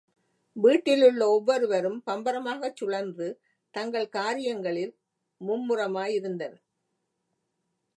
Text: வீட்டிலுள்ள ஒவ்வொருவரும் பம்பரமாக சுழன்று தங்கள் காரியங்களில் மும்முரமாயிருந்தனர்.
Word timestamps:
வீட்டிலுள்ள 0.55 1.21
ஒவ்வொருவரும் 1.29 1.99
பம்பரமாக 2.05 2.71
சுழன்று 2.73 3.27
தங்கள் 3.73 4.09
காரியங்களில் 4.09 4.93
மும்முரமாயிருந்தனர். 5.41 6.57